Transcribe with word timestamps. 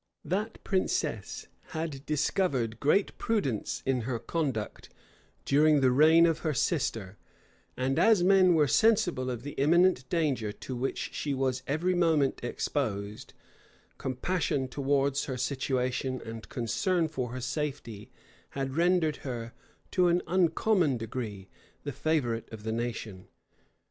That 0.25 0.63
princess 0.63 1.45
had 1.77 2.03
discovered 2.07 2.79
great 2.79 3.15
prudence 3.19 3.83
in 3.85 4.01
her 4.01 4.17
conduct 4.17 4.89
during 5.45 5.79
the 5.79 5.91
reign 5.91 6.25
of 6.25 6.39
her 6.39 6.55
sister; 6.55 7.17
and 7.77 7.99
as 7.99 8.23
men 8.23 8.55
were 8.55 8.67
sensible 8.67 9.29
of 9.29 9.43
the 9.43 9.51
imminent 9.61 10.09
danger 10.09 10.51
to 10.53 10.75
which 10.75 11.13
she 11.13 11.35
was 11.35 11.61
every 11.67 11.93
moment 11.93 12.43
exposed, 12.43 13.35
compassion 13.99 14.67
towards 14.67 15.25
her 15.25 15.37
situation, 15.37 16.19
and 16.25 16.49
concern 16.49 17.07
for 17.07 17.29
her 17.31 17.39
safety, 17.39 18.09
had 18.57 18.75
rendered 18.75 19.17
her, 19.17 19.53
to 19.91 20.07
an 20.07 20.23
uncommon 20.25 20.97
degree, 20.97 21.47
the 21.83 21.91
favorite 21.93 22.49
of 22.51 22.63
the 22.63 22.71
nation. 22.71 23.27